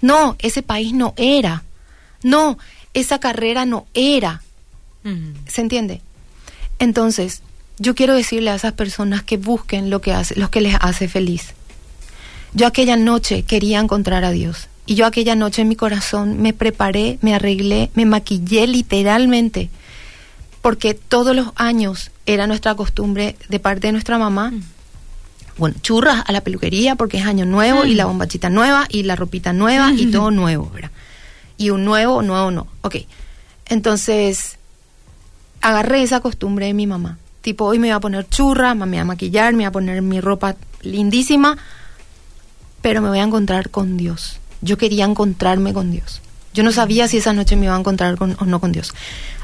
[0.01, 1.65] No, ese país no era.
[2.23, 2.59] No,
[2.95, 4.43] esa carrera no era.
[5.47, 6.03] ¿Se entiende?
[6.79, 7.43] Entonces,
[7.79, 11.09] yo quiero decirle a esas personas que busquen lo que hace, lo que les hace
[11.09, 11.55] feliz.
[12.53, 14.69] Yo aquella noche quería encontrar a Dios.
[14.87, 19.71] Y yo aquella noche en mi corazón me preparé, me arreglé, me maquillé literalmente,
[20.63, 24.51] porque todos los años era nuestra costumbre de parte de nuestra mamá.
[24.51, 24.63] Mm.
[25.59, 29.15] Bueno, churras a la peluquería porque es año nuevo y la bombachita nueva y la
[29.15, 30.91] ropita nueva y todo nuevo, ¿verdad?
[31.57, 32.67] Y un nuevo, nuevo no.
[32.81, 32.97] Ok.
[33.67, 34.59] Entonces,
[35.61, 37.19] agarré esa costumbre de mi mamá.
[37.41, 40.03] Tipo, hoy me voy a poner churra, me voy a maquillar, me voy a poner
[40.03, 41.57] mi ropa lindísima,
[42.83, 44.41] pero me voy a encontrar con Dios.
[44.61, 46.21] Yo quería encontrarme con Dios.
[46.53, 48.93] Yo no sabía si esa noche me iba a encontrar con, o no con Dios.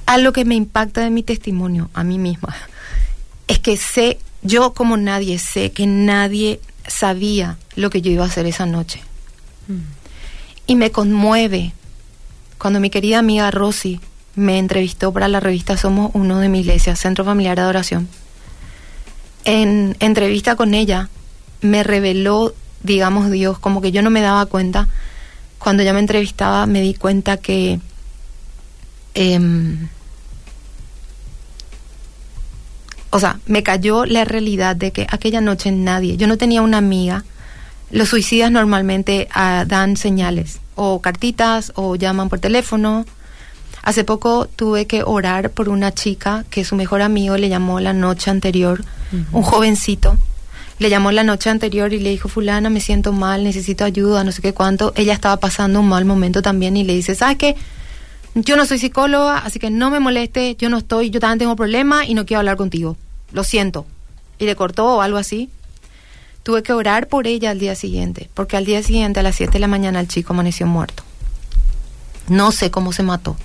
[0.05, 2.55] Algo que me impacta de mi testimonio a mí misma
[3.48, 8.29] es que sé, yo como nadie sé que nadie sabía lo que yo iba a
[8.29, 9.00] hacer esa noche.
[9.68, 9.81] Mm.
[10.66, 11.72] Y me conmueve
[12.59, 14.00] cuando mi querida amiga Rosy
[14.37, 18.09] me entrevistó para la revista Somos Uno de mi iglesia, Centro Familiar de Adoración.
[19.44, 21.09] En entrevista con ella
[21.62, 24.88] me reveló, digamos, Dios, como que yo no me daba cuenta.
[25.59, 27.81] Cuando ella me entrevistaba me di cuenta que
[29.14, 29.88] em,
[33.11, 36.79] o sea, me cayó la realidad de que aquella noche nadie, yo no tenía una
[36.79, 37.25] amiga.
[37.90, 43.07] Los suicidas normalmente ah, dan señales, o cartitas, o llaman por teléfono,
[43.87, 47.92] Hace poco tuve que orar por una chica que su mejor amigo le llamó la
[47.92, 48.85] noche anterior,
[49.31, 50.16] un jovencito.
[50.81, 54.33] Le llamó la noche anterior y le dijo, fulana, me siento mal, necesito ayuda, no
[54.33, 54.92] sé qué cuánto.
[54.96, 57.55] Ella estaba pasando un mal momento también y le dice, ¿sabes qué?
[58.35, 61.55] Yo no soy psicóloga, así que no me moleste, yo no estoy, yo también tengo
[61.55, 62.96] problemas y no quiero hablar contigo.
[63.31, 63.87] Lo siento.
[64.40, 65.49] Y le cortó o algo así.
[66.42, 69.53] Tuve que orar por ella al día siguiente, porque al día siguiente a las 7
[69.53, 71.05] de la mañana el chico amaneció muerto.
[72.27, 73.37] No sé cómo se mató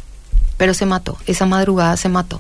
[0.61, 2.39] pero se mató, esa madrugada se mató.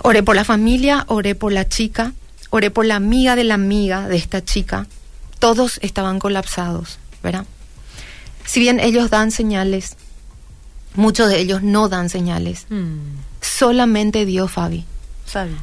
[0.00, 2.14] Oré por la familia, oré por la chica,
[2.50, 4.88] oré por la amiga de la amiga de esta chica.
[5.38, 7.46] Todos estaban colapsados, ¿verdad?
[8.44, 9.96] Si bien ellos dan señales,
[10.96, 12.66] muchos de ellos no dan señales.
[12.70, 13.18] Hmm.
[13.40, 14.84] Solamente Dios, Fabi.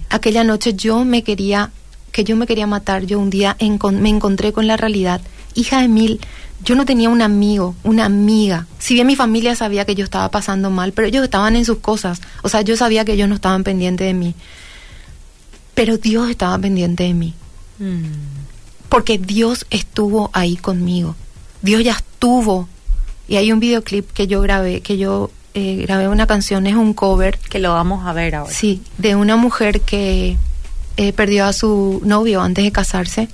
[0.10, 1.72] Aquella noche yo me quería,
[2.14, 5.20] que yo me quería matar, yo un día me encontré con la realidad.
[5.56, 6.22] Hija de mil,
[6.64, 8.68] yo no tenía un amigo, una amiga.
[8.80, 11.80] Si bien mi familia sabía que yo estaba pasando mal, pero ellos estaban en sus
[11.80, 12.22] cosas.
[12.44, 14.36] O sea, yo sabía que ellos no estaban pendientes de mí.
[15.74, 17.34] Pero Dios estaba pendiente de mí.
[17.80, 18.04] Mm.
[18.90, 21.16] Porque Dios estuvo ahí conmigo.
[21.62, 22.68] Dios ya estuvo.
[23.28, 26.94] Y hay un videoclip que yo grabé, que yo eh, grabé una canción, es un
[26.94, 27.38] cover.
[27.38, 28.54] Que lo vamos a ver ahora.
[28.54, 30.36] Sí, de una mujer que
[30.98, 33.30] eh, perdió a su novio antes de casarse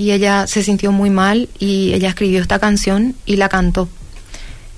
[0.00, 3.86] y ella se sintió muy mal y ella escribió esta canción y la cantó.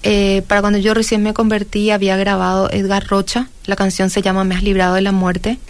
[0.02, 4.42] Eh, para cuando yo recién me convertí había grabado Edgar Rocha, la canción se llama
[4.42, 5.60] Me has librado de la muerte,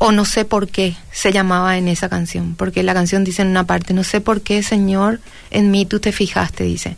[0.00, 3.48] o no sé por qué se llamaba en esa canción, porque la canción dice en
[3.48, 5.20] una parte, no sé por qué Señor,
[5.52, 6.96] en mí tú te fijaste, dice.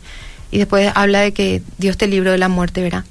[0.49, 3.05] Y después habla de que Dios te libró de la muerte, ¿verdad?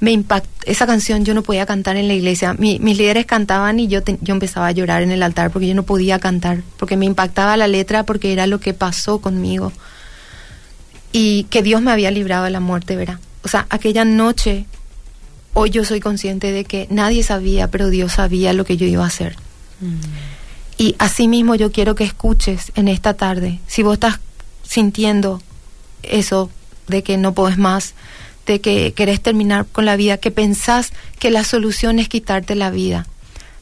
[0.00, 2.54] Me impactó, esa canción yo no podía cantar en la iglesia.
[2.54, 5.84] mis líderes cantaban y yo, yo empezaba a llorar en el altar porque yo no
[5.84, 9.72] podía cantar, porque me impactaba la letra, porque era lo que pasó conmigo.
[11.12, 13.18] Y que Dios me había librado de la muerte, ¿verdad?
[13.42, 14.66] O sea, aquella noche,
[15.54, 19.04] hoy yo soy consciente de que nadie sabía, pero Dios sabía lo que yo iba
[19.04, 19.36] a hacer.
[19.80, 19.96] Mm.
[20.78, 24.20] Y así mismo yo quiero que escuches en esta tarde, si vos estás
[24.62, 25.40] sintiendo
[26.02, 26.50] eso
[26.88, 27.94] de que no puedes más,
[28.46, 32.70] de que querés terminar con la vida, que pensás que la solución es quitarte la
[32.70, 33.06] vida,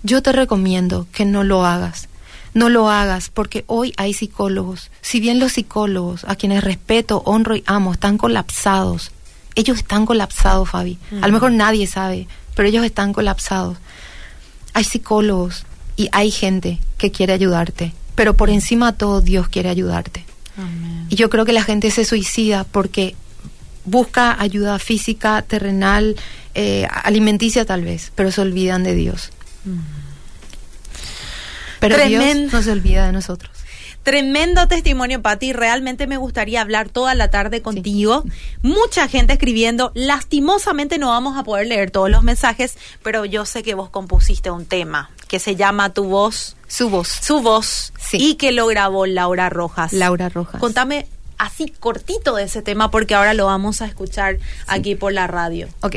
[0.03, 2.09] yo te recomiendo que no lo hagas.
[2.53, 4.90] No lo hagas porque hoy hay psicólogos.
[5.01, 9.11] Si bien los psicólogos, a quienes respeto, honro y amo, están colapsados,
[9.57, 10.99] ellos están colapsados, Fabi.
[11.20, 13.79] A lo mejor nadie sabe, pero ellos están colapsados.
[14.73, 15.65] Hay psicólogos
[15.96, 20.25] y hay gente que quiere ayudarte, pero por encima de todo Dios quiere ayudarte.
[21.08, 23.17] Y yo creo que la gente se suicida porque
[23.85, 26.16] busca ayuda física, terrenal,
[26.54, 29.30] eh, alimenticia tal vez, pero se olvidan de Dios.
[29.64, 29.78] Mm.
[31.80, 33.50] Pero Dios no se olvida de nosotros.
[34.04, 35.54] Tremendo testimonio, Pati.
[35.54, 38.22] Realmente me gustaría hablar toda la tarde contigo.
[38.60, 39.92] Mucha gente escribiendo.
[39.94, 44.50] Lastimosamente no vamos a poder leer todos los mensajes, pero yo sé que vos compusiste
[44.50, 46.54] un tema que se llama Tu voz.
[46.68, 47.08] Su voz.
[47.08, 47.94] Su voz.
[48.12, 49.94] Y que lo grabó Laura Rojas.
[49.94, 50.60] Laura Rojas.
[50.60, 51.06] Contame
[51.38, 55.68] así cortito de ese tema porque ahora lo vamos a escuchar aquí por la radio.
[55.80, 55.96] Ok.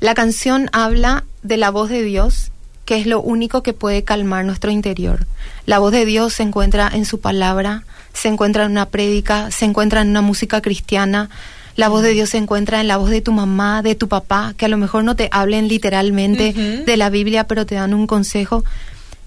[0.00, 2.50] La canción habla de la voz de Dios,
[2.84, 5.26] que es lo único que puede calmar nuestro interior.
[5.66, 9.64] La voz de Dios se encuentra en su palabra, se encuentra en una prédica, se
[9.64, 11.30] encuentra en una música cristiana.
[11.76, 14.54] La voz de Dios se encuentra en la voz de tu mamá, de tu papá,
[14.56, 18.06] que a lo mejor no te hablen literalmente de la Biblia, pero te dan un
[18.06, 18.64] consejo.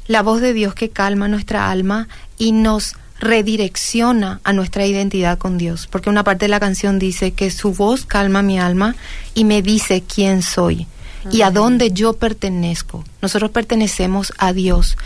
[0.07, 5.57] La voz de Dios que calma nuestra alma y nos redirecciona a nuestra identidad con
[5.57, 8.95] Dios, porque una parte de la canción dice que su voz calma mi alma
[9.33, 10.87] y me dice quién soy
[11.31, 13.03] y a dónde yo pertenezco.
[13.21, 14.97] Nosotros pertenecemos a Dios,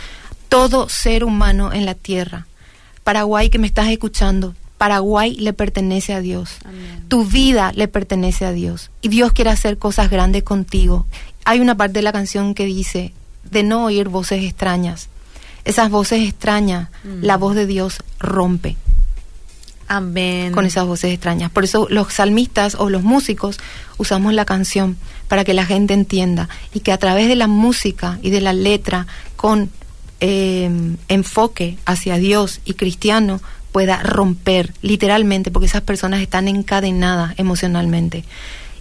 [0.48, 2.46] todo ser humano en la tierra.
[3.04, 6.56] Paraguay que me estás escuchando, Paraguay le pertenece a Dios.
[7.08, 8.90] Tu vida le pertenece a Dios.
[9.00, 11.06] Y Dios quiere hacer cosas grandes contigo.
[11.44, 13.12] Hay una parte de la canción que dice,
[13.50, 15.08] de no oír voces extrañas,
[15.64, 17.22] esas voces extrañas, mm.
[17.24, 18.76] la voz de Dios rompe.
[19.88, 20.52] Amén.
[20.52, 21.50] Con esas voces extrañas.
[21.50, 23.58] Por eso los salmistas o los músicos
[23.98, 24.96] usamos la canción
[25.28, 28.52] para que la gente entienda y que a través de la música y de la
[28.52, 29.06] letra
[29.36, 29.70] con
[30.20, 33.40] em, enfoque hacia Dios y cristiano
[33.70, 38.24] pueda romper literalmente porque esas personas están encadenadas emocionalmente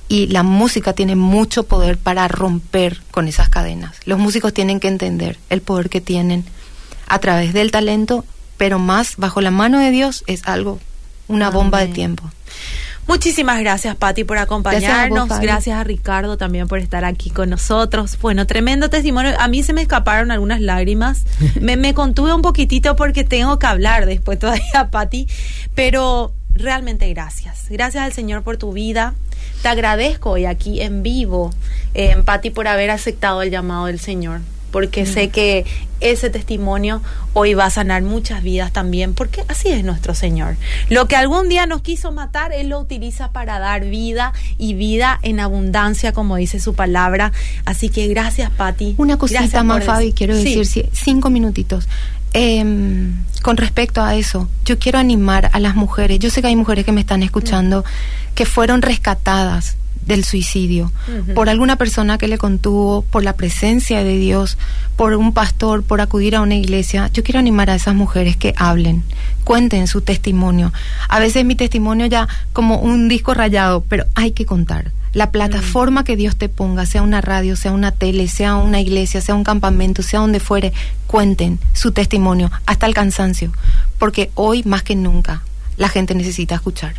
[0.08, 3.96] y la música tiene mucho poder para romper con esas cadenas.
[4.06, 6.44] Los músicos tienen que entender el poder que tienen
[7.12, 8.24] a través del talento,
[8.56, 10.80] pero más bajo la mano de Dios es algo,
[11.28, 12.24] una bomba de tiempo.
[13.06, 15.28] Muchísimas gracias, Patti, por acompañarnos.
[15.42, 18.18] Gracias a, Ricardo también por estar aquí con nosotros.
[18.22, 19.34] Bueno, tremendo testimonio.
[19.40, 21.26] A mí se me escaparon algunas lágrimas.
[21.60, 25.28] me, me contuve un poquitito porque tengo que hablar después todavía, Patti.
[25.76, 27.66] Pero realmente gracias.
[27.70, 29.16] Gracias al Señor por tu vida.
[29.64, 31.54] Te agradezco hoy aquí en vivo,
[31.94, 34.40] eh, Patti, por haber aceptado el llamado del Señor
[34.72, 35.66] porque sé que
[36.00, 37.02] ese testimonio
[37.34, 40.56] hoy va a sanar muchas vidas también, porque así es nuestro Señor.
[40.90, 45.20] Lo que algún día nos quiso matar, Él lo utiliza para dar vida y vida
[45.22, 47.32] en abundancia, como dice su palabra.
[47.66, 48.96] Así que gracias, Patti.
[48.98, 51.88] Una cosita más, Fabi, quiero decir, cinco minutitos.
[52.34, 56.56] Em, con respecto a eso, yo quiero animar a las mujeres, yo sé que hay
[56.56, 57.84] mujeres que me están escuchando,
[58.36, 59.76] que fueron rescatadas
[60.06, 60.92] del suicidio,
[61.36, 64.58] por alguna persona que le contuvo, por la presencia de Dios,
[64.96, 67.10] por un pastor, por acudir a una iglesia.
[67.14, 69.04] Yo quiero animar a esas mujeres que hablen,
[69.44, 70.74] cuenten su testimonio.
[71.08, 74.92] A veces mi testimonio ya como un disco rayado, pero hay que contar.
[75.14, 79.20] La plataforma que Dios te ponga, sea una radio, sea una tele, sea una iglesia,
[79.20, 80.72] sea un campamento, sea donde fuere,
[81.06, 83.52] cuenten su testimonio hasta el cansancio,
[84.00, 85.44] porque hoy más que nunca
[85.76, 86.96] la gente necesita escuchar.